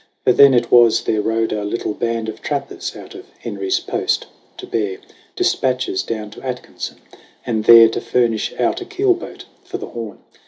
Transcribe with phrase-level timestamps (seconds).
[0.23, 4.25] For then it was there rode a little band Of trappers out of Henry's Post,
[4.57, 4.97] to bear
[5.35, 6.97] Dispatches down to Atkinson,
[7.45, 10.17] and there To furnish out a keelboat for the Horn.